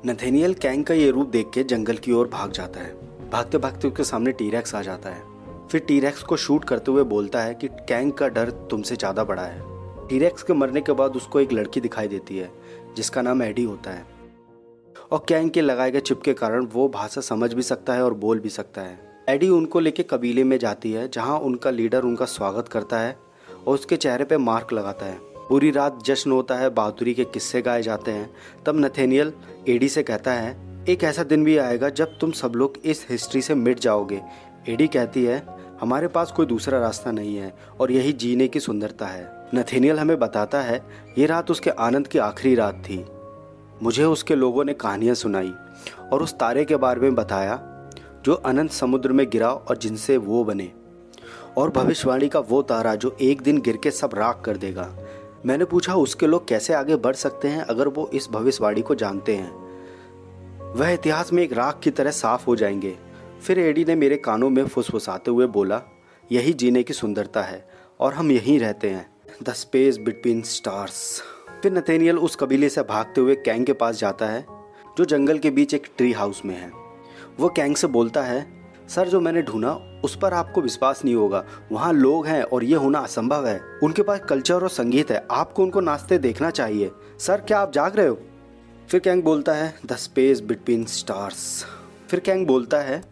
नथेनियल 0.05 0.53
कैंग 0.53 0.83
का 0.85 0.93
ये 0.93 1.09
रूप 1.11 1.27
देख 1.27 1.49
के 1.53 1.63
जंगल 1.63 1.97
की 1.97 2.11
ओर 2.11 2.27
भाग 2.27 2.51
जाता 2.51 2.79
है। 2.79 2.91
भागते 3.31 3.57
भागते 3.57 3.87
उसके 3.87 4.03
सामने 4.03 4.31
टीरेक्स 4.31 4.75
आ 4.75 4.81
जाता 4.81 5.09
है। 5.09 5.23
फिर 5.71 5.81
टीरेक्स 5.81 6.23
को 6.23 6.37
शूट 6.37 6.65
करते 6.65 6.91
हुए 6.91 7.03
बोलता 7.05 7.41
है 7.41 7.53
कि 7.53 7.67
कैंग 7.67 8.11
का 8.11 8.27
डर 8.27 8.49
तुमसे 8.71 8.95
ज़्यादा 8.95 9.23
बड़ा 9.23 9.41
है। 9.41 10.07
टीरेक्स 10.09 10.43
के 10.43 10.53
मरने 10.53 10.81
के 10.81 10.91
बाद 10.93 11.15
उसको 11.15 11.39
एक 11.39 11.53
लड़की 11.53 11.81
दिखाई 11.81 12.07
देती 12.07 12.37
है, 12.37 12.49
जिसका 12.95 13.21
नाम 13.21 13.41
एडी 13.43 13.63
होता 13.63 13.91
है। 13.91 14.05
और 15.11 15.25
कैंग 15.27 15.49
के 15.49 15.61
लगाए 15.61 15.91
गए 15.91 15.99
चिप 15.99 16.21
के 16.21 16.33
कारण 16.33 16.65
वो 16.65 16.87
भाषा 16.89 17.21
समझ 17.21 17.53
भी 17.53 17.61
सकता 17.61 17.93
है 17.93 18.03
और 18.03 18.13
बोल 18.15 18.39
भी 18.39 18.49
सकता 18.49 18.81
है। 18.81 18.99
एडी 19.29 19.49
उनको 19.49 19.79
लेके 19.79 20.03
कबीले 20.03 20.43
में 20.43 20.57
जाती 20.59 20.91
है, 20.91 21.07
जहाँ 21.07 21.39
उनका 21.39 21.69
लीडर 21.69 22.03
उनका 22.03 22.25
स्वागत 22.27 22.67
करता 22.67 22.99
है। 22.99 23.17
और 23.67 23.73
उसके 23.73 23.95
चेहरे 23.95 24.23
पे 24.23 24.37
मार्क 24.37 24.73
लगाता 24.73 25.05
है। 25.05 25.19
पूरी 25.49 25.71
रात 25.71 25.99
जश्न 26.05 26.31
होता 26.31 26.55
है, 26.55 26.69
बहादुरी 26.69 27.13
के 27.13 27.23
किस्से 27.23 27.61
गाए 27.61 27.81
जाते 27.81 28.11
हैं। 28.11 28.33
तब 28.65 28.79
नथेनियल 28.79 29.33
एडी 29.67 29.89
से 29.89 30.03
कहता 30.03 30.33
है, 30.33 30.67
एक 30.89 31.03
ऐसा 31.03 31.23
दिन 31.23 31.43
भी 31.43 31.57
आएगा 31.57 31.89
जब 31.89 32.17
तुम 32.19 32.31
सब 32.31 32.53
लोग 32.55 32.73
इस 32.85 33.07
हिस्ट्री 33.09 33.41
से 33.41 33.55
मिट 33.55 33.79
जाओगे। 33.79 34.21
एडी 34.69 34.87
कहती 34.87 35.25
है, 35.25 35.45
हमारे 35.81 36.07
पास 36.07 36.31
कोई 36.31 36.45
दूसरा 36.45 36.79
रास्ता 36.79 37.11
नहीं 37.11 37.35
है 37.35 37.53
और 37.79 37.91
यही 37.91 38.13
जीने 38.13 38.47
की 38.47 38.59
सुंदरता 38.59 39.05
है। 39.05 39.49
नथेनियल 39.55 39.99
हमें 39.99 40.19
बताता 40.19 40.61
है, 40.61 40.83
ये 41.17 41.25
रात 41.25 41.51
उसके 41.51 41.69
आनंद 41.69 42.07
की 42.07 42.19
आखिरी 42.19 42.55
रात 42.55 42.75
थी। 42.75 43.05
मुझे 43.83 44.03
उसके 44.03 44.35
लोगों 44.35 44.65
ने 44.65 44.73
कहानियाँ 44.73 45.15
सुनाई 45.15 45.53
और 46.13 46.23
उस 46.23 46.33
तारे 46.33 46.65
के 46.65 46.75
बारे 46.75 47.01
में 47.01 47.15
बताया, 47.15 47.59
जो 48.25 48.33
अनंत 48.33 48.71
समुद्र 48.71 49.11
में 49.11 49.29
गिरा 49.29 49.51
और 49.51 49.77
जिनसे 49.77 50.17
वो 50.17 50.43
बने। 50.43 50.71
और 51.57 51.69
भविष्यवाणी 51.69 52.29
का 52.29 52.39
वो 52.39 52.61
तारा 52.61 52.95
जो 52.95 53.17
एक 53.21 53.41
दिन 53.41 53.61
गिर 53.61 53.77
के 53.77 53.91
सब 53.91 54.09
राख 54.13 54.41
कर 54.45 54.57
देगा। 54.57 54.97
मैंने 55.45 55.65
पूछा, 55.65 55.95
उसके 55.95 56.27
लोग 56.27 56.47
कैसे 56.47 56.73
आगे 56.73 56.95
बढ़ 56.95 57.15
सकते 57.15 57.47
हैं 57.47 57.61
अगर 57.61 57.87
वो 57.87 58.09
इस 58.13 58.27
भविष्यवाणी 58.31 58.81
को 58.81 58.95
जानते 58.95 59.35
हैं? 59.35 59.67
वह 60.73 60.89
इतिहास 60.89 61.33
में 61.33 61.43
एक 61.43 61.53
राख 61.53 61.79
की 61.79 61.91
तरह 61.91 62.11
साफ़ 62.11 62.45
हो 62.45 62.55
जाएँगे। 62.55 62.97
फिर 63.41 63.59
एडी 63.59 63.85
ने 63.85 63.95
मेरे 63.95 64.17
कानों 64.17 64.49
में 64.49 64.67
फुसफुसाते 64.67 65.31
हुए 65.31 65.47
बोला, 65.47 65.81
यही 66.31 66.53
जीने 66.53 66.83
की 66.83 66.93
सुंदरता 66.93 67.41
है 67.41 67.69
और 67.99 68.13
हम 68.13 68.31
यहीं 68.31 68.59
रहते 68.59 68.89
हैं। 68.89 69.09
The 69.43 69.53
space 69.53 69.97
between 69.97 70.41
stars. 70.41 71.21
फिर 71.63 71.73
नथेनियल 71.73 72.17
उस 72.17 72.35
कबीले 72.35 72.69
से 72.69 72.81
भागते 72.81 73.21
हुए 73.21 73.35
कैंग 73.35 73.65
के 73.65 73.73
पास 73.73 73.95
जाता 73.95 74.25
है, 74.25 74.45
जो 74.97 75.05
जंगल 75.05 75.37
के 75.37 75.49
बीच 75.49 75.73
एक 75.73 75.87
ट्री 75.97 76.11
हाउस 76.11 76.41
में 76.45 76.55
है। 76.55 76.71
वो 77.39 77.49
कैंग 77.49 77.75
से 77.75 77.87
बोलता 77.87 78.21
है, 78.21 78.47
सर, 78.89 79.07
जो 79.07 79.19
मैंने 79.19 79.41
ढूंढा 79.41 79.86
उस 80.03 80.17
पर 80.21 80.33
आपको 80.33 80.61
विश्वास 80.61 81.05
नहीं 81.05 81.15
होगा। 81.15 81.45
वहाँ 81.71 81.93
लोग 81.93 82.27
हैं 82.27 82.43
और 82.43 82.63
ये 82.63 82.75
होना 82.75 82.99
असंभव 82.99 83.47
है। 83.47 83.61
उनके 83.83 84.01
पास 84.01 84.19
कल्चर 84.19 84.55
और 84.55 84.69
संगीत 84.69 85.11
है। 85.11 85.27
आपको 85.31 85.63
उनको 85.63 85.79
नाचते 85.79 86.17
देखना 86.17 86.49
चाहिए। 86.49 86.91
सर, 87.19 87.41
क्या 87.41 87.59
आप 87.59 87.71
जाग 87.71 87.95
रहे 87.95 88.07
हो? 88.07 88.19
फिर 88.89 88.99
कैंग 88.99 89.23
बोलता 89.23 89.53
है, 89.53 89.75
द 89.85 89.95
स्पेस 89.95 90.41
बिटवीन 90.41 90.85
स्टार्स। 90.85 91.65
फिर 92.09 92.19
कैंग 92.19 92.47
बोलता 92.47 92.77
है, 92.77 93.03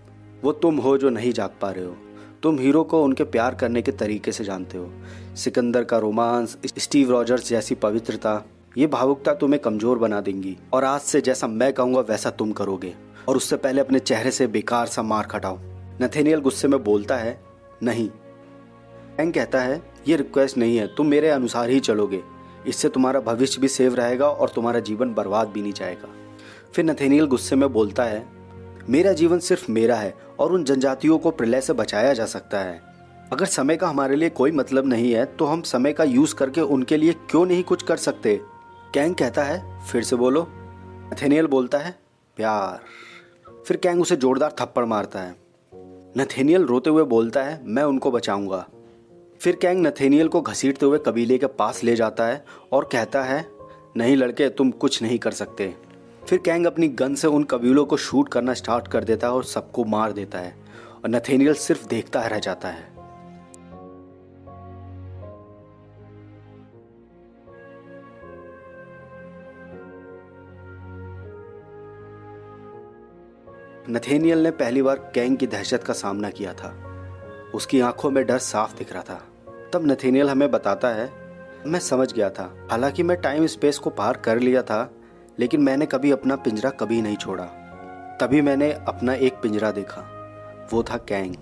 वो 0.44 0.52
तुम 0.52 0.78
हो 0.78 0.98
जो 0.98 1.10
नहीं 1.10 1.34
जाग 1.34 1.50
पा 1.62 1.72
रहे 1.72 1.86
हो। 1.86 1.96
तुम 2.44 2.60
हीरो 2.60 2.84
को 2.84 3.04
उनके 3.04 3.24
प्यार 3.24 3.56
करने 3.56 3.82
के 3.82 3.92
तरीके 3.92 4.32
से 4.32 4.44
जानते 4.44 4.78
हो। 4.78 4.92
सिकंदर 5.36 5.84
का 5.84 5.98
रोमांस, 5.98 6.58
स्टीव 6.78 7.12
रॉजर्स 7.12 7.50
जैसी 7.50 7.76
पवित्रता, 7.76 8.44
ये 8.78 8.88
भावुकता 8.88 9.34
तुम्हें 9.34 9.62
कमज़ोर 9.62 9.98
बना 9.98 10.22
देंगी। 10.22 10.58
और 10.74 10.84
आज 10.84 11.02
से 11.02 11.22
जैसा 11.22 11.48
मैं 11.48 11.74
कहूँगा, 11.74 12.00
वैसा 12.00 12.30
तुम 12.30 12.52
करोगे। 12.52 12.96
और 13.30 13.38
उससे 13.38 13.56
पहले 13.56 13.82
अपने 13.82 14.00
चेहरे 14.00 14.32
से 14.32 14.48
बेकार 14.48 14.88
सा 14.88 15.02
मार 15.04 15.24
खटाओ। 15.24 15.60
नथेनियल 16.02 16.40
गुस्से 16.40 16.68
में 16.68 16.84
बोलता 16.84 17.18
है, 17.18 17.40
नहीं। 17.84 18.10
एंग 19.20 19.34
कहता 19.34 19.60
है, 19.60 19.82
ये 20.08 20.16
रिक्वेस्ट 20.16 20.58
नहीं 20.58 20.78
है, 20.78 20.88
तुम 20.88 21.08
मेरे 21.08 21.30
अनुसार 21.30 21.70
ही 21.70 21.80
चलोगे। 21.80 22.22
इससे 22.68 22.90
तुम्हारा 22.90 23.20
भविष्य 23.20 23.62
भी 23.62 23.68
सेव 23.68 23.96
रहेगा 23.96 24.30
और 24.30 24.50
तुम्हारा 24.50 24.80
जीवन 24.80 25.14
बर्बाद 25.14 25.48
भी 25.48 25.62
नहीं 25.62 25.74
जाएगा। 25.74 26.08
फिर 26.74 26.86
नथेनियल 26.86 27.26
गुस्से 27.26 27.56
में 27.56 27.72
बोलता 27.74 28.04
है, 28.04 28.26
मेरा 28.90 29.14
जीवन 29.14 29.40
सिर्फ़ 29.40 29.72
मेरा 29.72 29.96
है 29.96 30.14
और 30.40 30.52
उन 30.54 30.64
जनजातियों 30.64 31.18
को 31.18 31.32
प्रलय 31.32 31.62
से 31.62 31.74
बचाया 31.74 32.14
जा 32.14 32.26
सकता 32.26 32.60
है। 32.60 32.82
अगर 33.34 33.46
समय 33.46 33.78
का 33.78 33.88
हमारे 33.88 34.16
लिए 34.16 34.30
कोई 34.30 34.52
मतलब 34.52 34.86
नहीं 34.86 35.14
है 35.14 35.26
तो 35.26 35.46
हम 35.46 35.62
समय 35.62 35.94
का 35.94 36.04
यूज़ 36.04 36.36
करके 36.36 36.62
उनके 36.62 36.98
लिए 36.98 37.14
क्यों 37.30 37.46
नहीं 37.46 37.64
कुछ 37.64 37.84
कर 37.84 37.98
सकते? 37.98 38.40
कैंग 38.94 39.16
कहता 39.16 39.44
है, 39.44 39.82
फिर 39.82 40.04
से 40.04 40.16
बोलो। 40.16 40.48
नथेनियल 41.14 41.48
बोलता 41.48 41.78
है, 41.78 41.96
प्यार। 42.38 42.84
फिर 43.68 43.78
कैंग 43.78 44.02
उसे 44.02 44.16
जोरदार 44.16 44.56
थप्पड़ 44.60 44.86
मारता 44.86 45.20
है। 45.20 45.45
नथेनियल 46.18 46.64
रोते 46.64 46.90
हुए 46.90 47.04
बोलता 47.04 47.44
है, 47.44 47.62
मैं 47.66 47.84
उनको 47.84 48.12
बचाऊँगा। 48.12 48.68
फिर 49.42 49.56
कैंग 49.56 49.88
नथेनियल 49.88 50.28
को 50.28 50.42
घसीटते 50.42 50.86
हुए 50.86 51.00
कबीले 51.06 51.38
के 51.38 51.48
पास 51.48 51.84
ले 51.84 51.96
जाता 51.96 52.26
है 52.26 52.46
और 52.72 52.90
कहता 52.92 53.24
है, 53.24 53.48
नहीं 53.98 54.16
लड़के, 54.18 54.50
तुम 54.50 54.72
कुछ 54.72 55.02
नहीं 55.02 55.20
कर 55.20 55.32
सकते। 55.32 55.76
फिर 56.28 56.40
कैंग 56.40 56.66
अपनी 56.66 56.88
गन 56.88 57.16
से 57.16 57.28
उन 57.28 57.44
कबीलों 57.44 57.86
को 57.86 57.98
शूट 57.98 58.30
करना 58.30 58.54
स्टार्ट 58.54 58.88
कर 58.88 59.04
देता 59.04 59.28
है 59.28 59.34
और 59.34 59.44
सबको 59.44 59.84
मार 59.84 60.12
देता 60.12 60.40
है 60.40 60.56
और 61.04 61.10
नथेनियल 61.10 61.54
सिर्फ़ 61.54 61.88
देखता 61.88 62.28
रह 62.28 62.40
जाता 62.40 62.68
है। 62.68 62.95
नथेनियल 73.90 74.44
ने 74.44 74.52
पहली 74.52 74.82
बार 74.82 75.12
कैंग 75.16 75.38
की 75.38 75.48
दहशत 75.48 75.84
का 75.84 75.94
सामना 75.94 76.30
किया 76.30 76.54
था। 76.54 76.76
उसकी 77.54 77.80
आँखों 77.80 78.12
में 78.12 78.26
डर 78.26 78.38
साफ़ 78.38 78.76
दिख 78.78 78.94
रहा 78.94 79.04
था। 79.04 79.28
तब 79.74 79.92
नथेनियल 79.92 80.30
हमें 80.30 80.52
बताता 80.52 80.88
है, 80.88 81.10
मैं 81.68 81.80
समझ 81.80 82.14
गया 82.14 82.30
था। 82.30 82.68
हालाँकि 82.72 83.04
मैं 83.04 83.22
टाइम 83.22 83.46
स्पेस 83.46 83.78
को 83.78 83.90
पार 83.90 84.18
कर 84.18 84.40
लिया 84.40 84.62
था, 84.62 84.92
लेकिन 85.40 85.62
मैंने 85.62 85.86
कभी 85.86 86.12
अपना 86.12 86.36
पिंजरा 86.36 86.70
कभी 86.70 87.02
नहीं 87.02 87.18
छोड़ा। 87.18 87.44
तभी 88.22 88.42
मैंने 88.42 88.72
अपना 88.72 89.14
एक 89.14 89.34
पिंजरा 89.34 89.72
देखा। 89.72 90.12
वो 90.74 90.84
था 90.84 90.98
कैंग। 90.98 91.36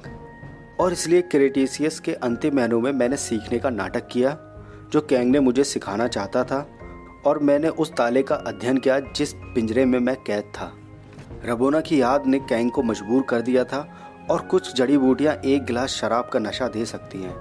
और 0.79 0.91
इसलिए 0.91 1.21
क्रेटेशियस 1.21 1.99
के 1.99 2.13
अंतिम 2.13 2.55
महीनों 2.55 2.81
में 2.81 2.91
मैंने 2.91 3.17
सीखने 3.17 3.59
का 3.59 3.69
नाटक 3.69 4.07
किया, 4.07 4.37
जो 4.91 5.01
कैंग 5.01 5.31
ने 5.31 5.39
मुझे 5.39 5.63
सिखाना 5.63 6.07
चाहता 6.07 6.43
था, 6.43 6.69
और 7.25 7.39
मैंने 7.39 7.69
उस 7.69 7.91
ताले 7.91 8.23
का 8.23 8.35
अध्ययन 8.35 8.77
किया 8.77 8.99
जिस 8.99 9.33
पिंजरे 9.33 9.85
में 9.85 9.99
मैं 9.99 10.15
कैद 10.15 10.43
था। 10.43 10.73
रबोना 11.45 11.81
की 11.81 12.01
याद 12.01 12.25
ने 12.25 12.39
कैंग 12.39 12.71
को 12.71 12.83
मजबूर 12.83 13.23
कर 13.29 13.41
दिया 13.41 13.63
था 13.63 13.87
और 14.29 14.41
कुछ 14.41 14.73
जड़ी 14.75 14.97
बूटियाँ 14.97 15.33
एक 15.35 15.63
गिलास 15.65 15.89
शराब 15.91 16.29
का 16.29 16.39
नशा 16.39 16.67
दे 16.67 16.85
सकती 16.85 17.21
हैं। 17.21 17.35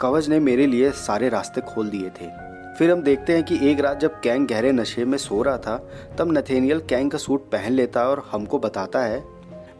कवच 0.00 0.28
ने 0.28 0.38
मेरे 0.40 0.66
लिए 0.66 0.90
सारे 0.90 1.28
रास्ते 1.28 1.60
खोल 1.60 1.88
दिए 1.90 2.10
थे। 2.10 2.28
फिर 2.78 2.90
हम 2.90 3.02
देखते 3.02 3.32
हैं 3.32 3.42
कि 3.44 3.58
एक 3.70 3.80
रात 3.80 4.00
जब 4.00 4.20
कैंग 4.20 4.46
गहरे 4.48 4.72
नशे 4.72 5.04
में 5.04 5.18
सो 5.18 5.42
रहा 5.42 5.58
था, 5.58 5.76
तब 6.18 6.32
नथेनियल 6.32 6.80
कैंग 6.80 7.10
का 7.10 7.18
सूट 7.18 7.50
पहन 7.50 7.72
लेता 7.72 8.00
है 8.00 8.06
और 8.06 8.22
हमको 8.32 8.58
बताता 8.58 9.02
है, 9.02 9.22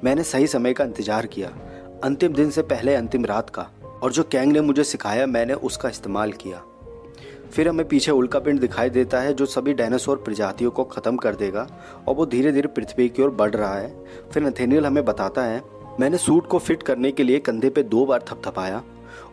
मैंने 0.05 0.23
सही 0.23 0.47
समय 0.47 0.73
का 0.73 0.85
इंतज़ार 0.85 1.27
किया, 1.27 1.49
अंतिम 2.05 2.33
दिन 2.33 2.51
से 2.51 2.63
पहले 2.63 2.95
अंतिम 2.95 3.25
रात 3.25 3.51
का, 3.51 3.67
और 4.03 4.13
जो 4.13 4.23
कैंग 4.23 4.53
ने 4.53 4.61
मुझे 4.61 4.85
सिखाया 4.85 5.27
मैंने 5.27 5.55
उसका 5.55 5.89
इस्तेमाल 5.89 6.33
किया। 6.33 6.63
फिर 7.53 7.69
हमें 7.69 7.87
पीछे 7.89 8.11
उल्का 8.11 8.39
पिंड 8.39 8.61
दिखाई 8.61 8.91
देता 8.91 9.21
है 9.21 9.33
जो 9.35 9.47
सभी 9.47 9.73
डायनासोर 9.75 10.17
प्रजातियों 10.17 10.71
को 10.71 10.85
ख़त्म 10.85 11.17
कर 11.17 11.35
देगा 11.35 11.67
और 12.09 12.15
वो 12.15 12.27
धीरे 12.27 12.53
धीरे 12.53 12.69
पृथ्वी 12.69 13.09
की 13.09 13.23
ओर 13.23 13.31
बढ़ 13.31 13.51
रहा 13.51 13.75
है। 13.75 13.93
फिर 14.33 14.43
नथेनियल 14.43 14.87
हमें 14.87 15.05
बताता 15.05 15.43
है, 15.43 15.63
मैंने 16.01 16.19
सूट 16.19 16.47
को 16.47 16.59
फिट 16.59 16.83
करने 16.83 17.11
के 17.13 17.23
लिए 17.23 17.39
कंधे 17.39 17.71
पे 17.71 17.83
दो 17.83 18.05
बार 18.07 18.25
थपथपाया 18.29 18.83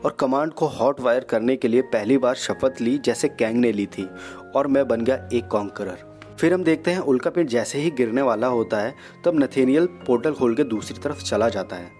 और 0.05 0.15
कमांड 0.19 0.51
को 0.53 0.67
हॉट 0.67 0.99
वायर 1.01 1.23
करने 1.23 1.55
के 1.55 1.67
लिए 1.67 1.81
पहली 1.81 2.17
बार 2.17 2.35
शपथ 2.35 2.81
ली 2.81 2.97
जैसे 2.97 3.27
कैंग 3.29 3.57
ने 3.57 3.71
ली 3.71 3.85
थी 3.87 4.07
और 4.55 4.67
मैं 4.67 4.87
बन 4.87 5.01
गया 5.01 5.29
एक 5.33 5.47
कॉन्करर। 5.47 6.07
फिर 6.39 6.53
हम 6.53 6.63
देखते 6.63 6.91
हैं 6.91 6.99
उल्का 6.99 7.29
पिंड 7.29 7.47
जैसे 7.47 7.79
ही 7.79 7.91
गिरने 7.91 8.21
वाला 8.21 8.47
होता 8.47 8.77
है, 8.77 8.93
तब 9.25 9.39
नथेनियल 9.39 9.85
पोर्टल 10.07 10.33
खोल 10.33 10.55
के 10.55 10.63
दूसरी 10.63 10.99
तरफ़ 10.99 11.23
चला 11.23 11.49
जाता 11.49 11.75
है। 11.75 11.91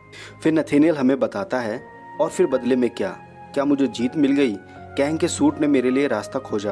फिर 0.44 0.54
नथेनियल 0.54 0.98
हमें 0.98 1.20
बताता 1.20 1.60
है, 1.60 1.82
और 2.22 2.30
फिर 2.30 2.48
बदले 2.48 2.76
में 2.76 2.90
क्या? 2.90 3.10
क्या 3.54 3.66
मुझे 3.66 3.88
जीत 3.88 4.18
मिल 4.18 4.32
गई? 4.32 4.56
कैंग 5.00 5.18
के 5.20 5.28
सूट 5.28 5.60
ने 5.62 5.68
मेरे 5.68 5.90
लिए 5.92 6.08
रास्ता 6.08 6.40
खोजा 6.40 6.72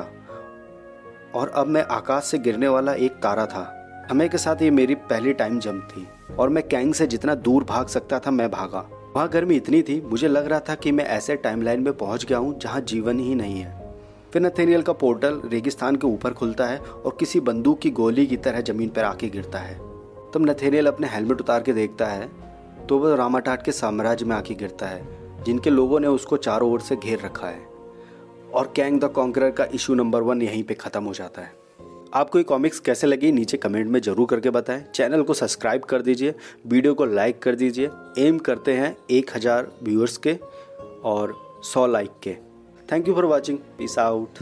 और 1.35 1.51
अब 1.55 1.67
मैं 1.67 1.83
आकाश 1.87 2.23
से 2.23 2.37
गिरने 2.37 2.67
वाला 2.67 2.93
एक 2.95 3.11
तारा 3.23 3.45
था। 3.45 3.61
हमें 4.09 4.27
के 4.29 4.37
साथ 4.37 4.61
ये 4.61 4.71
मेरी 4.71 4.95
पहली 4.95 5.33
टाइम 5.33 5.59
जंप 5.59 5.87
थी 5.91 6.05
और 6.35 6.49
मैं 6.49 6.67
कैंग 6.67 6.93
से 6.93 7.07
जितना 7.07 7.35
दूर 7.37 7.63
भाग 7.63 7.87
सकता 7.87 8.19
था, 8.19 8.31
मैं 8.31 8.49
भागा। 8.51 8.79
वहाँ 9.15 9.27
गर्मी 9.29 9.55
इतनी 9.55 9.81
थी, 9.81 9.99
मुझे 10.01 10.27
लग 10.27 10.47
रहा 10.47 10.59
था 10.59 10.75
कि 10.75 10.91
मैं 10.91 11.05
ऐसे 11.05 11.35
टाइमलाइन 11.35 11.83
में 11.83 11.93
पहुँच 11.93 12.25
गया 12.25 12.37
हूँ 12.37 12.59
जहाँ 12.59 12.81
जीवन 12.83 13.19
ही 13.19 13.35
नहीं 13.35 13.59
है। 13.59 13.93
फिर 14.33 14.41
नथेनियल 14.41 14.81
का 14.81 14.93
पोर्टल 14.95 15.39
रेगिस्तान 15.45 15.95
के 15.95 16.07
ऊपर 16.07 16.33
खुलता 16.33 16.65
है 16.65 16.79
और 16.79 17.15
किसी 17.19 17.39
बंदूक 17.41 17.79
की 17.79 17.91
गोली 17.91 18.27
की 18.27 18.37
तरह 18.39 18.61
ज़मीन 18.63 18.89
पर 18.89 19.03
आके 19.03 19.29
गिरता 19.29 19.59
है। 19.59 19.77
तब 20.33 20.49
नथेनियल 20.49 20.87
अपने 20.87 21.07
हेलमेट 21.07 21.41
उतार 21.41 21.63
के 21.63 21.73
देखता 21.73 22.07
है 22.07 22.29
तो 22.87 22.99
वह 22.99 23.15
रामाटाट 23.15 23.63
के 23.63 23.71
साम्राज्य 23.71 24.25
में 24.25 24.35
आके 24.35 24.55
गिरता 24.55 24.85
है, 24.85 25.01
जिनके 25.43 25.69
लोगों 25.69 25.99
ने 25.99 26.07
उसको 26.09 26.37
चारों 26.39 26.71
ओर 26.71 26.81
से 26.81 26.95
घेर 26.95 27.19
रखा 27.25 27.47
है। 27.47 27.76
और 28.57 28.71
कैंग 28.75 28.99
द 29.01 29.05
कॉन्करर 29.05 29.51
का 29.51 29.65
इशू 29.73 29.93
नंबर 29.95 30.21
वन 30.21 30.41
यहीं 30.41 30.63
पे 30.63 30.73
ख़त्म 30.73 31.03
हो 31.03 31.13
जाता 31.13 31.41
है। 31.41 31.51
आपको 32.13 32.37
ये 32.37 32.43
कॉमिक्स 32.43 32.79
कैसे 32.79 33.07
लगी, 33.07 33.31
नीचे 33.31 33.57
कमेंट 33.57 33.87
में 33.87 33.99
ज़रूर 34.01 34.27
करके 34.27 34.49
बताएँ। 34.49 34.83
चैनल 34.95 35.23
को 35.23 35.33
सब्सक्राइब 35.33 35.83
कर 35.83 36.01
दीजिए 36.01 36.33
वीडियो 36.67 36.93
को 36.93 37.05
लाइक 37.05 37.41
कर 37.41 37.55
दीजिए। 37.55 37.89
एम 38.19 38.37
करते 38.39 38.73
हैं 38.73 38.95
एक 39.11 39.35
हज़ार 39.35 39.71
व्यूअर्स 39.83 40.17
के 40.17 40.37
और 41.05 41.35
सौ 41.63 41.85
लाइक 41.87 42.11
के। 42.23 42.35
Thank 42.91 43.07
you 43.07 43.13
for 43.13 43.25
watching 43.25 43.57
peace 43.77 43.97
out 43.99 44.39